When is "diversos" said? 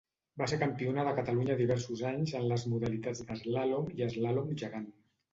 1.59-2.01